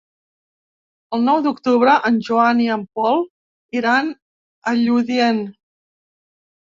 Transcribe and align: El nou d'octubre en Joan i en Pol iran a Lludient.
El 1.17 1.25
nou 1.25 1.41
d'octubre 1.47 1.91
en 2.09 2.15
Joan 2.27 2.63
i 2.63 2.69
en 2.75 2.85
Pol 2.99 3.21
iran 3.81 4.09
a 4.73 4.73
Lludient. 4.81 5.43